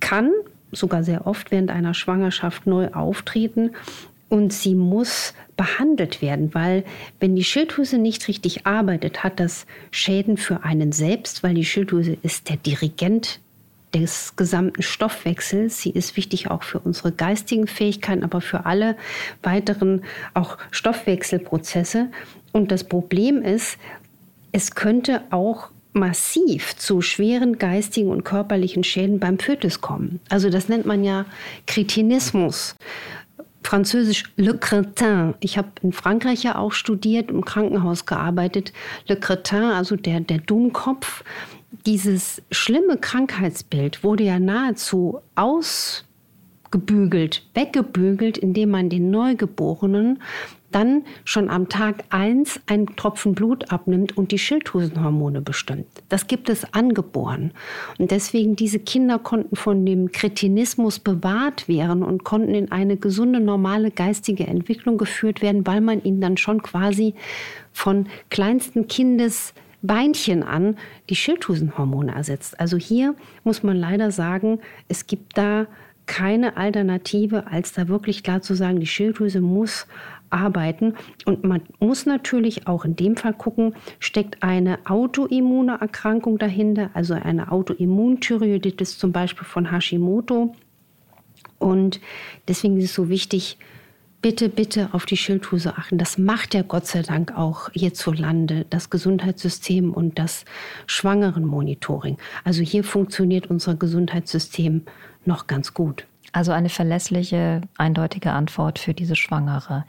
kann 0.00 0.30
sogar 0.72 1.04
sehr 1.04 1.26
oft 1.26 1.50
während 1.50 1.70
einer 1.70 1.94
Schwangerschaft 1.94 2.66
neu 2.66 2.88
auftreten 2.88 3.70
und 4.28 4.52
sie 4.52 4.74
muss 4.74 5.34
behandelt 5.56 6.22
werden, 6.22 6.54
weil 6.54 6.84
wenn 7.20 7.36
die 7.36 7.44
Schilddrüse 7.44 7.98
nicht 7.98 8.26
richtig 8.28 8.66
arbeitet, 8.66 9.22
hat 9.22 9.38
das 9.38 9.66
Schäden 9.90 10.36
für 10.36 10.64
einen 10.64 10.92
selbst, 10.92 11.42
weil 11.42 11.54
die 11.54 11.64
Schilddrüse 11.64 12.16
ist 12.22 12.48
der 12.48 12.56
Dirigent 12.56 13.40
des 13.94 14.34
gesamten 14.36 14.82
Stoffwechsels. 14.82 15.80
Sie 15.80 15.90
ist 15.90 16.16
wichtig 16.16 16.50
auch 16.50 16.64
für 16.64 16.80
unsere 16.80 17.12
geistigen 17.12 17.66
Fähigkeiten, 17.66 18.24
aber 18.24 18.40
für 18.40 18.66
alle 18.66 18.96
weiteren 19.42 20.02
auch 20.34 20.58
Stoffwechselprozesse. 20.72 22.08
Und 22.52 22.72
das 22.72 22.84
Problem 22.84 23.40
ist, 23.40 23.78
es 24.50 24.74
könnte 24.74 25.22
auch 25.30 25.70
massiv 25.92 26.76
zu 26.76 27.00
schweren 27.00 27.58
geistigen 27.58 28.10
und 28.10 28.24
körperlichen 28.24 28.82
Schäden 28.82 29.20
beim 29.20 29.38
Fötus 29.38 29.80
kommen. 29.80 30.20
Also 30.28 30.50
das 30.50 30.68
nennt 30.68 30.86
man 30.86 31.04
ja 31.04 31.24
Kretinismus. 31.66 32.74
Französisch 33.64 34.24
Le 34.36 34.56
Cretin. 34.56 35.34
Ich 35.40 35.58
habe 35.58 35.70
in 35.82 35.92
Frankreich 35.92 36.44
ja 36.44 36.56
auch 36.56 36.72
studiert, 36.72 37.30
im 37.30 37.44
Krankenhaus 37.44 38.06
gearbeitet. 38.06 38.72
Le 39.08 39.16
Cretin, 39.16 39.64
also 39.64 39.96
der, 39.96 40.20
der 40.20 40.38
Dummkopf. 40.38 41.24
Dieses 41.86 42.42
schlimme 42.50 42.98
Krankheitsbild 42.98 44.04
wurde 44.04 44.24
ja 44.24 44.38
nahezu 44.38 45.20
ausgebügelt, 45.34 46.04
weggebügelt, 47.54 48.38
indem 48.38 48.70
man 48.70 48.90
den 48.90 49.10
Neugeborenen 49.10 50.22
dann 50.74 51.04
schon 51.24 51.48
am 51.50 51.68
Tag 51.68 52.04
1 52.10 52.60
einen 52.66 52.96
Tropfen 52.96 53.34
Blut 53.34 53.70
abnimmt 53.70 54.16
und 54.16 54.32
die 54.32 54.38
Schilddrüsenhormone 54.38 55.40
bestimmt. 55.40 55.86
Das 56.08 56.26
gibt 56.26 56.48
es 56.48 56.74
angeboren. 56.74 57.52
Und 57.98 58.10
deswegen 58.10 58.56
diese 58.56 58.78
Kinder 58.78 59.18
konnten 59.18 59.56
von 59.56 59.86
dem 59.86 60.12
Kretinismus 60.12 60.98
bewahrt 60.98 61.68
werden 61.68 62.02
und 62.02 62.24
konnten 62.24 62.54
in 62.54 62.72
eine 62.72 62.96
gesunde, 62.96 63.40
normale 63.40 63.90
geistige 63.90 64.46
Entwicklung 64.46 64.98
geführt 64.98 65.42
werden, 65.42 65.66
weil 65.66 65.80
man 65.80 66.02
ihnen 66.02 66.20
dann 66.20 66.36
schon 66.36 66.62
quasi 66.62 67.14
von 67.72 68.06
kleinsten 68.30 68.88
Kindes 68.88 69.54
Beinchen 69.84 70.42
an 70.42 70.78
die 71.10 71.16
Schilddrüsenhormone 71.16 72.14
ersetzt. 72.14 72.58
Also 72.58 72.78
hier 72.78 73.14
muss 73.44 73.62
man 73.62 73.76
leider 73.76 74.10
sagen, 74.10 74.60
es 74.88 75.06
gibt 75.06 75.36
da 75.36 75.66
keine 76.06 76.56
Alternative, 76.56 77.46
als 77.46 77.72
da 77.72 77.88
wirklich 77.88 78.22
klar 78.22 78.42
zu 78.42 78.54
sagen, 78.54 78.80
die 78.80 78.86
Schilddrüse 78.86 79.40
muss 79.40 79.86
arbeiten. 80.30 80.94
Und 81.24 81.44
man 81.44 81.62
muss 81.78 82.06
natürlich 82.06 82.66
auch 82.66 82.84
in 82.84 82.96
dem 82.96 83.16
Fall 83.16 83.34
gucken, 83.34 83.74
steckt 84.00 84.42
eine 84.42 84.78
autoimmune 84.84 85.78
Erkrankung 85.80 86.38
dahinter, 86.38 86.90
also 86.94 87.14
eine 87.14 87.52
Autoimmunthyreoiditis 87.52 88.98
zum 88.98 89.12
Beispiel 89.12 89.46
von 89.46 89.70
Hashimoto. 89.70 90.54
Und 91.58 92.00
deswegen 92.48 92.76
ist 92.78 92.84
es 92.86 92.94
so 92.94 93.08
wichtig, 93.08 93.58
bitte, 94.24 94.48
bitte 94.48 94.88
auf 94.92 95.04
die 95.04 95.18
Schilddrüse 95.18 95.76
achten. 95.76 95.98
Das 95.98 96.16
macht 96.18 96.54
ja 96.54 96.62
Gott 96.62 96.86
sei 96.86 97.02
Dank 97.02 97.36
auch 97.36 97.70
hierzulande 97.72 98.64
das 98.70 98.88
Gesundheitssystem 98.88 99.92
und 99.92 100.18
das 100.18 100.46
Schwangerenmonitoring. 100.86 102.16
Also 102.42 102.62
hier 102.62 102.84
funktioniert 102.84 103.48
unser 103.48 103.74
Gesundheitssystem 103.74 104.82
noch 105.26 105.46
ganz 105.46 105.74
gut. 105.74 106.06
Also 106.32 106.50
eine 106.50 106.68
verlässliche, 106.68 107.60
eindeutige 107.78 108.32
Antwort 108.32 108.80
für 108.80 108.92
diese 108.92 109.14
Schwangere. 109.14 109.84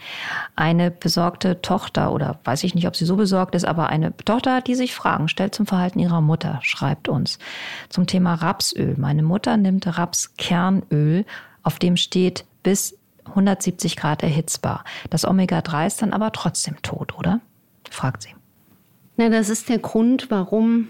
Eine 0.55 0.91
besorgte 0.91 1.61
Tochter 1.61 2.11
oder 2.11 2.39
weiß 2.43 2.63
ich 2.63 2.75
nicht, 2.75 2.87
ob 2.87 2.95
sie 2.95 3.05
so 3.05 3.15
besorgt 3.15 3.55
ist, 3.55 3.65
aber 3.65 3.89
eine 3.89 4.15
Tochter, 4.17 4.61
die 4.61 4.75
sich 4.75 4.93
Fragen 4.93 5.27
stellt 5.27 5.55
zum 5.55 5.65
Verhalten 5.65 5.97
ihrer 5.97 6.21
Mutter, 6.21 6.59
schreibt 6.61 7.09
uns. 7.09 7.39
Zum 7.89 8.05
Thema 8.05 8.35
Rapsöl. 8.35 8.95
Meine 8.97 9.23
Mutter 9.23 9.57
nimmt 9.57 9.97
Rapskernöl, 9.97 11.25
auf 11.63 11.79
dem 11.79 11.97
steht 11.97 12.45
bis 12.61 12.95
170 13.25 13.95
Grad 13.95 14.21
erhitzbar. 14.21 14.83
Das 15.09 15.25
Omega-3 15.25 15.87
ist 15.87 16.01
dann 16.03 16.13
aber 16.13 16.31
trotzdem 16.31 16.79
tot, 16.83 17.17
oder? 17.17 17.39
fragt 17.89 18.23
sie. 18.23 18.35
Na, 19.17 19.29
das 19.29 19.49
ist 19.49 19.69
der 19.69 19.79
Grund, 19.79 20.29
warum 20.29 20.89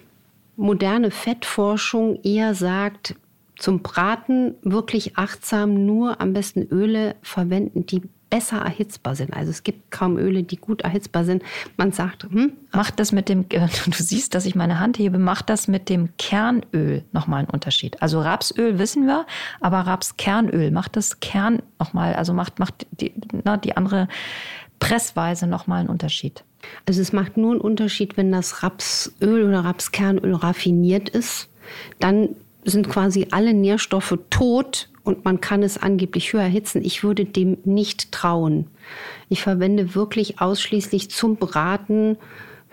moderne 0.58 1.12
Fettforschung 1.12 2.20
eher 2.24 2.56
sagt, 2.56 3.16
zum 3.58 3.82
Braten 3.82 4.56
wirklich 4.62 5.18
achtsam 5.18 5.86
nur 5.86 6.22
am 6.22 6.34
besten 6.34 6.64
Öle 6.64 7.16
verwenden, 7.22 7.86
die 7.86 8.02
besser 8.30 8.58
erhitzbar 8.58 9.16
sind. 9.16 9.34
Also 9.34 9.52
es 9.52 9.64
gibt 9.64 9.92
kaum 9.92 10.18
Öle, 10.18 10.44
die 10.44 10.58
gut 10.58 10.82
erhitzbar 10.82 11.24
sind. 11.24 11.44
Man 11.78 11.92
sagt, 11.92 12.24
hm, 12.24 12.54
macht 12.74 13.00
das 13.00 13.12
mit 13.12 13.30
dem, 13.30 13.48
du 13.50 13.68
siehst, 13.92 14.34
dass 14.36 14.46
ich 14.46 14.56
meine 14.56 14.80
Hand 14.80 14.98
hebe, 14.98 15.20
macht 15.20 15.50
das 15.50 15.68
mit 15.68 15.90
dem 15.90 16.10
Kernöl 16.18 17.04
nochmal 17.12 17.40
einen 17.40 17.50
Unterschied. 17.50 18.02
Also 18.02 18.20
Rapsöl 18.20 18.80
wissen 18.80 19.06
wir, 19.06 19.26
aber 19.62 19.80
Rapskernöl 19.82 20.72
macht 20.72 20.96
das 20.98 21.20
Kern 21.20 21.62
nochmal, 21.80 22.16
also 22.16 22.34
macht, 22.34 22.60
macht 22.60 22.88
die, 22.92 23.14
na, 23.44 23.58
die 23.58 23.78
andere 23.78 24.08
Pressweise 24.80 25.48
nochmal 25.48 25.82
einen 25.82 25.90
Unterschied. 25.90 26.44
Also 26.88 27.02
es 27.02 27.14
macht 27.14 27.38
nur 27.38 27.52
einen 27.52 27.62
Unterschied, 27.62 28.18
wenn 28.18 28.32
das 28.32 28.64
Rapsöl 28.64 29.48
oder 29.48 29.64
Rapskernöl 29.64 30.34
raffiniert 30.34 31.10
ist. 31.10 31.48
Dann 32.00 32.36
sind 32.66 32.90
quasi 32.90 33.28
alle 33.32 33.54
Nährstoffe 33.54 34.18
tot 34.30 34.90
und 35.04 35.24
man 35.24 35.40
kann 35.40 35.64
es 35.64 35.78
angeblich 35.78 36.34
höher 36.34 36.42
erhitzen. 36.42 36.84
Ich 36.84 37.04
würde 37.04 37.26
dem 37.26 37.58
nicht 37.64 38.12
trauen. 38.12 38.68
Ich 39.30 39.42
verwende 39.42 39.96
wirklich 39.96 40.42
ausschließlich 40.42 41.12
zum 41.12 41.38
Braten 41.38 42.18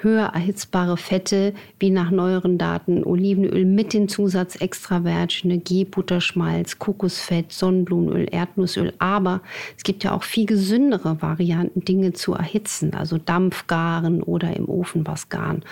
höher 0.03 0.33
erhitzbare 0.35 0.97
Fette, 0.97 1.55
wie 1.79 1.91
nach 1.91 2.11
neueren 2.11 2.59
Daten 2.59 3.05
Olivenöl 3.05 3.65
mit 3.65 3.93
dem 3.93 4.09
Zusatz 4.09 4.57
Extravergine, 4.57 5.59
G-Butterschmalz, 5.59 6.79
Kokosfett, 6.79 7.53
Sonnenblumenöl, 7.53 8.27
Erdnussöl. 8.31 8.93
Aber 8.99 9.43
es 9.77 9.85
gibt 9.85 10.05
ja 10.05 10.13
auch 10.13 10.25
viel 10.25 10.47
gesündere 10.47 11.23
Varianten, 11.23 11.85
Dinge 11.85 12.13
zu 12.13 12.35
erhitzen, 12.35 12.95
also 12.95 13.19
Dampfgaren 13.19 14.23
oder 14.23 14.57
im 14.57 14.69
Ofen 14.69 15.07
was 15.07 15.29
garen. 15.29 15.65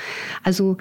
Also 0.43 0.77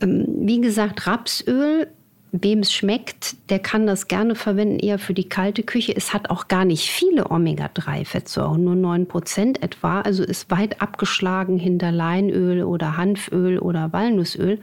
ähm, 0.00 0.26
wie 0.40 0.60
gesagt, 0.60 1.06
Rapsöl 1.06 1.88
wem 2.32 2.60
es 2.60 2.72
schmeckt, 2.72 3.36
der 3.50 3.58
kann 3.58 3.86
das 3.86 4.08
gerne 4.08 4.34
verwenden, 4.34 4.78
eher 4.78 4.98
für 4.98 5.14
die 5.14 5.28
kalte 5.28 5.62
Küche. 5.62 5.94
Es 5.96 6.14
hat 6.14 6.30
auch 6.30 6.48
gar 6.48 6.64
nicht 6.64 6.88
viele 6.88 7.30
Omega-3-Fettsäuren, 7.30 8.62
nur 8.62 8.74
9% 8.74 9.62
etwa, 9.62 10.00
also 10.00 10.22
ist 10.22 10.50
weit 10.50 10.80
abgeschlagen 10.80 11.58
hinter 11.58 11.92
Leinöl 11.92 12.62
oder 12.62 12.96
Hanföl 12.96 13.58
oder 13.58 13.92
Walnussöl. 13.92 14.60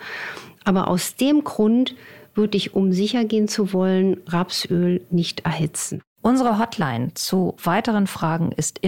Aber 0.63 0.87
aus 0.87 1.15
dem 1.15 1.43
Grund 1.43 1.95
würde 2.33 2.57
ich, 2.57 2.73
um 2.75 2.91
sicher 2.91 3.25
gehen 3.25 3.47
zu 3.47 3.73
wollen, 3.73 4.17
Rapsöl 4.27 5.01
nicht 5.09 5.41
erhitzen. 5.41 6.01
Unsere 6.21 6.59
Hotline 6.59 7.13
zu 7.13 7.55
weiteren 7.63 8.07
Fragen 8.07 8.51
ist 8.51 8.79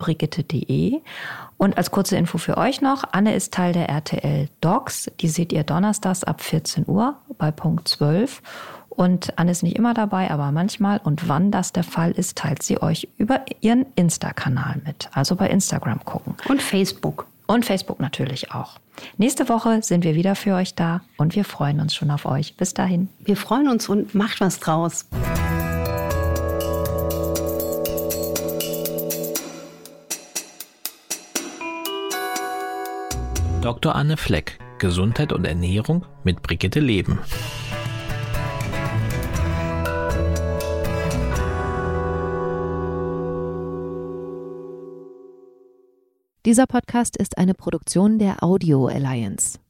infoline.brigitte.de 0.00 1.00
und 1.56 1.76
als 1.76 1.90
kurze 1.90 2.16
Info 2.16 2.38
für 2.38 2.56
euch 2.56 2.80
noch, 2.80 3.04
Anne 3.12 3.34
ist 3.34 3.52
Teil 3.52 3.72
der 3.72 3.88
RTL 3.88 4.48
Docs. 4.60 5.10
Die 5.20 5.28
seht 5.28 5.52
ihr 5.52 5.62
donnerstags 5.62 6.24
ab 6.24 6.40
14 6.40 6.84
Uhr 6.88 7.16
bei 7.38 7.50
Punkt 7.50 7.88
12. 7.88 8.42
Und 8.88 9.38
Anne 9.38 9.50
ist 9.50 9.62
nicht 9.62 9.76
immer 9.76 9.94
dabei, 9.94 10.30
aber 10.30 10.52
manchmal. 10.52 11.00
Und 11.02 11.28
wann 11.28 11.50
das 11.50 11.72
der 11.72 11.84
Fall 11.84 12.12
ist, 12.12 12.36
teilt 12.38 12.62
sie 12.62 12.82
euch 12.82 13.08
über 13.18 13.44
ihren 13.60 13.86
Insta-Kanal 13.94 14.80
mit. 14.84 15.08
Also 15.12 15.36
bei 15.36 15.48
Instagram 15.48 16.04
gucken. 16.04 16.34
Und 16.48 16.62
Facebook. 16.62 17.26
Und 17.46 17.64
Facebook 17.64 18.00
natürlich 18.00 18.52
auch. 18.52 18.78
Nächste 19.16 19.48
Woche 19.48 19.82
sind 19.82 20.04
wir 20.04 20.14
wieder 20.14 20.34
für 20.36 20.54
euch 20.54 20.74
da 20.74 21.00
und 21.16 21.34
wir 21.34 21.44
freuen 21.44 21.80
uns 21.80 21.94
schon 21.94 22.10
auf 22.10 22.26
euch. 22.26 22.56
Bis 22.56 22.74
dahin. 22.74 23.08
Wir 23.20 23.36
freuen 23.36 23.68
uns 23.68 23.88
und 23.88 24.14
macht 24.14 24.40
was 24.40 24.60
draus. 24.60 25.06
Dr. 33.70 33.94
Anne 33.94 34.16
Fleck, 34.16 34.58
Gesundheit 34.80 35.32
und 35.32 35.44
Ernährung 35.44 36.04
mit 36.24 36.42
Brigitte 36.42 36.80
Leben. 36.80 37.20
Dieser 46.44 46.66
Podcast 46.66 47.16
ist 47.16 47.38
eine 47.38 47.54
Produktion 47.54 48.18
der 48.18 48.42
Audio 48.42 48.88
Alliance. 48.88 49.60